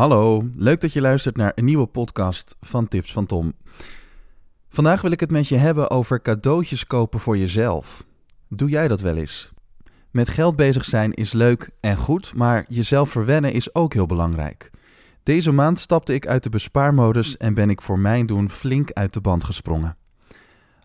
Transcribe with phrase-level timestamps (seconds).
[0.00, 3.52] Hallo, leuk dat je luistert naar een nieuwe podcast van Tips van Tom.
[4.68, 8.04] Vandaag wil ik het met je hebben over cadeautjes kopen voor jezelf.
[8.48, 9.52] Doe jij dat wel eens?
[10.10, 14.70] Met geld bezig zijn is leuk en goed, maar jezelf verwennen is ook heel belangrijk.
[15.22, 19.12] Deze maand stapte ik uit de bespaarmodus en ben ik voor mijn doen flink uit
[19.12, 19.96] de band gesprongen.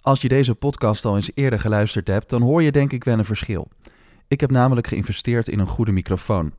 [0.00, 3.18] Als je deze podcast al eens eerder geluisterd hebt, dan hoor je denk ik wel
[3.18, 3.68] een verschil.
[4.28, 6.52] Ik heb namelijk geïnvesteerd in een goede microfoon.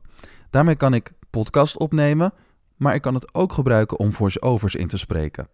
[0.50, 2.32] Daarmee kan ik podcast opnemen,
[2.76, 5.48] maar ik kan het ook gebruiken om voice-overs in te spreken.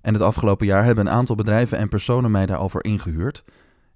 [0.00, 3.44] En het afgelopen jaar hebben een aantal bedrijven en personen mij daarover ingehuurd.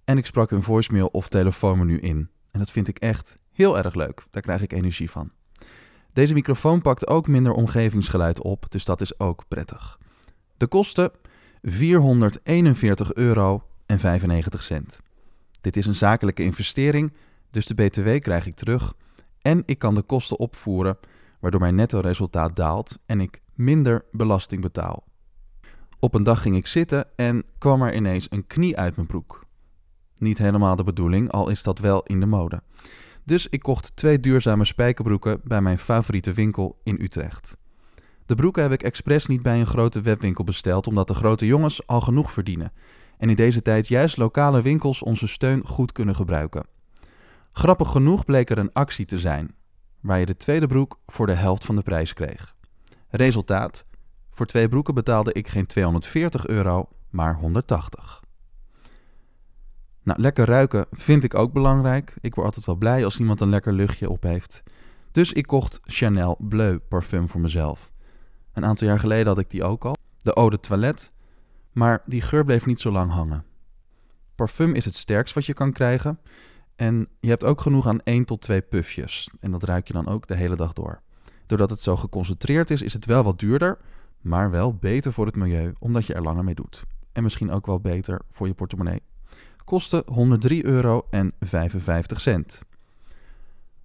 [0.04, 2.28] En ik sprak hun voicemail of telefoonmenu in.
[2.50, 4.26] En dat vind ik echt heel erg leuk.
[4.30, 5.30] Daar krijg ik energie van.
[6.12, 9.98] Deze microfoon pakt ook minder omgevingsgeluid op, dus dat is ook prettig.
[10.56, 11.10] De kosten
[11.62, 15.00] 441 euro en 95 cent.
[15.60, 17.12] Dit is een zakelijke investering,
[17.50, 18.94] dus de BTW krijg ik terug
[19.44, 20.98] en ik kan de kosten opvoeren,
[21.40, 25.04] waardoor mijn netto resultaat daalt en ik minder belasting betaal.
[25.98, 29.44] Op een dag ging ik zitten en kwam er ineens een knie uit mijn broek.
[30.18, 32.62] Niet helemaal de bedoeling, al is dat wel in de mode.
[33.24, 37.56] Dus ik kocht twee duurzame spijkerbroeken bij mijn favoriete winkel in Utrecht.
[38.26, 41.86] De broeken heb ik expres niet bij een grote webwinkel besteld, omdat de grote jongens
[41.86, 42.72] al genoeg verdienen.
[43.18, 46.66] En in deze tijd juist lokale winkels onze steun goed kunnen gebruiken.
[47.56, 49.54] Grappig genoeg bleek er een actie te zijn,
[50.00, 52.54] waar je de tweede broek voor de helft van de prijs kreeg.
[53.08, 53.84] Resultaat:
[54.28, 58.22] voor twee broeken betaalde ik geen 240 euro, maar 180.
[60.02, 62.16] Nou, lekker ruiken vind ik ook belangrijk.
[62.20, 64.62] Ik word altijd wel blij als iemand een lekker luchtje op heeft.
[65.12, 67.90] Dus ik kocht Chanel Bleu parfum voor mezelf.
[68.52, 71.08] Een aantal jaar geleden had ik die ook al, de Eau de Toilette,
[71.72, 73.44] maar die geur bleef niet zo lang hangen.
[74.34, 76.18] Parfum is het sterkst wat je kan krijgen
[76.76, 79.30] en je hebt ook genoeg aan 1 tot 2 pufjes.
[79.40, 81.00] En dat ruik je dan ook de hele dag door.
[81.46, 83.78] Doordat het zo geconcentreerd is, is het wel wat duurder,
[84.20, 86.84] maar wel beter voor het milieu, omdat je er langer mee doet.
[87.12, 89.02] En misschien ook wel beter voor je portemonnee.
[89.64, 90.14] Kostte 103,55
[90.62, 91.06] euro.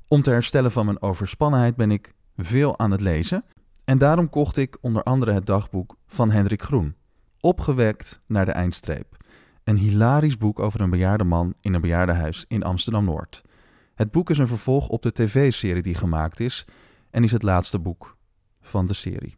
[0.08, 3.44] Om te herstellen van mijn overspannenheid ben ik veel aan het lezen.
[3.86, 6.96] En daarom kocht ik onder andere het dagboek van Hendrik Groen.
[7.40, 9.18] Opgewekt naar de eindstreep.
[9.70, 13.42] Een hilarisch boek over een bejaarde man in een bejaardenhuis in Amsterdam-Noord.
[13.96, 16.66] Het boek is een vervolg op de tv-serie die gemaakt is
[17.10, 18.18] en is het laatste boek
[18.62, 19.38] van de serie.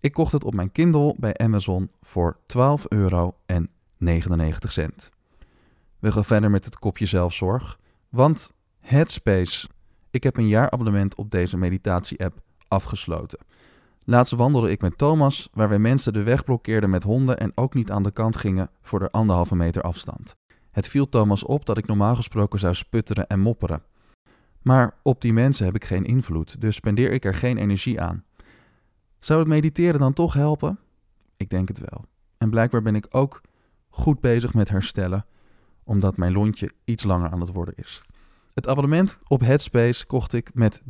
[0.00, 2.46] Ik kocht het op mijn Kindle bij Amazon voor 12,99
[2.88, 3.34] euro.
[5.98, 9.68] We gaan verder met het kopje zelfzorg, want Headspace.
[10.10, 13.38] Ik heb een jaarabonnement op deze meditatie-app afgesloten.
[14.04, 17.74] Laatst wandelde ik met Thomas, waar wij mensen de weg blokkeerden met honden en ook
[17.74, 20.34] niet aan de kant gingen voor de anderhalve meter afstand.
[20.70, 23.82] Het viel Thomas op dat ik normaal gesproken zou sputteren en mopperen.
[24.62, 28.24] Maar op die mensen heb ik geen invloed, dus spendeer ik er geen energie aan.
[29.18, 30.78] Zou het mediteren dan toch helpen?
[31.36, 32.04] Ik denk het wel.
[32.38, 33.40] En blijkbaar ben ik ook
[33.88, 35.26] goed bezig met herstellen,
[35.84, 38.02] omdat mijn lontje iets langer aan het worden is.
[38.54, 40.82] Het abonnement op Headspace kocht ik met 30%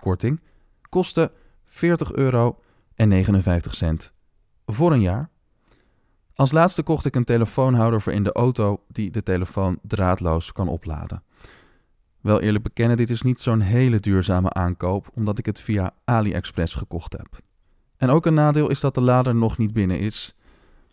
[0.00, 0.40] korting.
[0.88, 1.32] Kostte
[1.72, 2.58] 40 euro
[2.94, 4.12] en 59 cent
[4.66, 5.30] voor een jaar.
[6.34, 10.68] Als laatste kocht ik een telefoonhouder voor in de auto die de telefoon draadloos kan
[10.68, 11.22] opladen.
[12.20, 16.74] Wel eerlijk bekennen, dit is niet zo'n hele duurzame aankoop, omdat ik het via AliExpress
[16.74, 17.38] gekocht heb.
[17.96, 20.34] En ook een nadeel is dat de lader nog niet binnen is.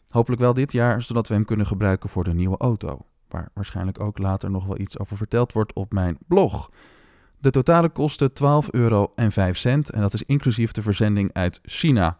[0.09, 3.05] Hopelijk wel dit jaar, zodat we hem kunnen gebruiken voor de nieuwe auto.
[3.27, 6.69] Waar waarschijnlijk ook later nog wel iets over verteld wordt op mijn blog.
[7.41, 8.31] De totale kosten
[8.63, 12.17] 12,05 euro en dat is inclusief de verzending uit China.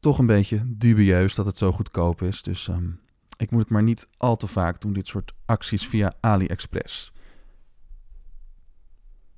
[0.00, 2.90] Toch een beetje dubieus dat het zo goedkoop is, dus ehm,
[3.36, 7.12] ik moet het maar niet al te vaak doen, dit soort acties via AliExpress.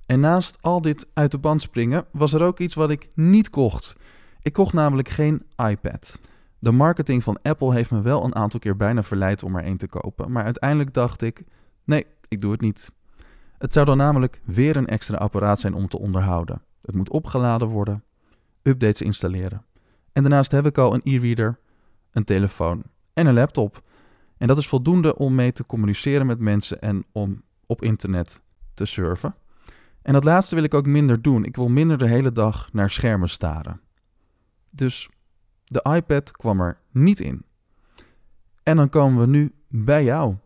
[0.06, 3.50] En naast al dit uit de band springen, was er ook iets wat ik niet
[3.50, 3.96] kocht.
[4.42, 6.18] Ik kocht namelijk geen iPad.
[6.58, 9.76] De marketing van Apple heeft me wel een aantal keer bijna verleid om er een
[9.76, 11.44] te kopen, maar uiteindelijk dacht ik:
[11.84, 12.92] nee, ik doe het niet.
[13.62, 16.62] Het zou dan namelijk weer een extra apparaat zijn om te onderhouden.
[16.80, 18.04] Het moet opgeladen worden,
[18.62, 19.64] updates installeren.
[20.12, 21.58] En daarnaast heb ik al een e-reader,
[22.12, 22.82] een telefoon
[23.12, 23.82] en een laptop.
[24.36, 28.42] En dat is voldoende om mee te communiceren met mensen en om op internet
[28.74, 29.34] te surfen.
[30.02, 31.44] En dat laatste wil ik ook minder doen.
[31.44, 33.80] Ik wil minder de hele dag naar schermen staren.
[34.74, 35.08] Dus
[35.64, 37.44] de iPad kwam er niet in.
[38.62, 40.36] En dan komen we nu bij jou.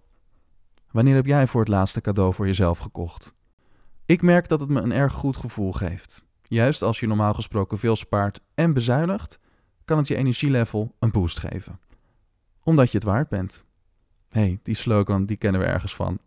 [0.97, 3.35] Wanneer heb jij voor het laatste cadeau voor jezelf gekocht?
[4.07, 6.25] Ik merk dat het me een erg goed gevoel geeft.
[6.43, 9.39] Juist als je normaal gesproken veel spaart en bezuinigt,
[9.85, 11.81] kan het je energielevel een boost geven.
[12.63, 13.65] Omdat je het waard bent.
[14.29, 16.19] hey, die slogan die kennen we ergens van.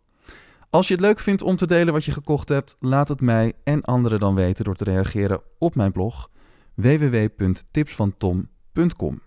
[0.70, 3.52] Als je het leuk vindt om te delen wat je gekocht hebt, laat het mij
[3.64, 6.30] en anderen dan weten door te reageren op mijn blog
[6.74, 9.20] www.tipsvantom.com.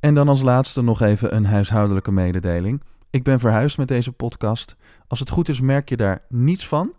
[0.00, 2.82] En dan als laatste nog even een huishoudelijke mededeling.
[3.14, 4.76] Ik ben verhuisd met deze podcast.
[5.08, 6.92] Als het goed is, merk je daar niets van.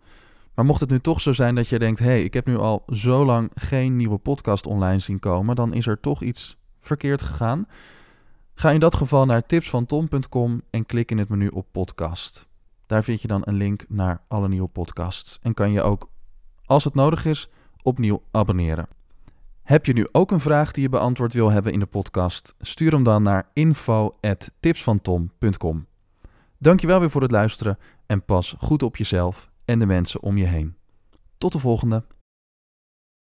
[0.54, 2.58] Maar mocht het nu toch zo zijn dat je denkt: hé, hey, ik heb nu
[2.58, 7.22] al zo lang geen nieuwe podcast online zien komen, dan is er toch iets verkeerd
[7.22, 7.68] gegaan.
[8.54, 12.48] Ga in dat geval naar tipsvantom.com en klik in het menu op podcast.
[12.86, 16.10] Daar vind je dan een link naar alle nieuwe podcasts en kan je ook,
[16.66, 17.50] als het nodig is,
[17.82, 18.88] opnieuw abonneren.
[19.64, 22.56] Heb je nu ook een vraag die je beantwoord wil hebben in de podcast?
[22.60, 25.86] Stuur hem dan naar info@tipsvantom.com.
[26.66, 30.46] Dankjewel weer voor het luisteren en pas goed op jezelf en de mensen om je
[30.46, 30.76] heen.
[31.38, 32.04] Tot de volgende.